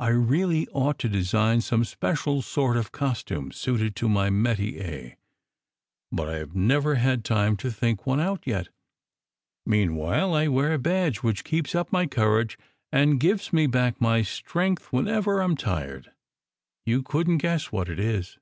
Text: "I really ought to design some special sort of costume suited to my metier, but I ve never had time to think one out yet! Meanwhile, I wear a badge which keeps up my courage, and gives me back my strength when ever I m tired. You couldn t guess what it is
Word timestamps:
"I 0.00 0.08
really 0.08 0.66
ought 0.72 0.98
to 0.98 1.08
design 1.08 1.60
some 1.60 1.84
special 1.84 2.42
sort 2.42 2.76
of 2.76 2.90
costume 2.90 3.52
suited 3.52 3.94
to 3.94 4.08
my 4.08 4.28
metier, 4.28 5.16
but 6.10 6.28
I 6.28 6.42
ve 6.42 6.50
never 6.58 6.96
had 6.96 7.24
time 7.24 7.56
to 7.58 7.70
think 7.70 8.04
one 8.04 8.18
out 8.18 8.44
yet! 8.44 8.70
Meanwhile, 9.64 10.34
I 10.34 10.48
wear 10.48 10.74
a 10.74 10.80
badge 10.80 11.18
which 11.18 11.44
keeps 11.44 11.76
up 11.76 11.92
my 11.92 12.08
courage, 12.08 12.58
and 12.90 13.20
gives 13.20 13.52
me 13.52 13.68
back 13.68 14.00
my 14.00 14.22
strength 14.22 14.92
when 14.92 15.06
ever 15.06 15.40
I 15.40 15.44
m 15.44 15.54
tired. 15.54 16.10
You 16.84 17.04
couldn 17.04 17.38
t 17.38 17.42
guess 17.42 17.70
what 17.70 17.88
it 17.88 18.00
is 18.00 18.38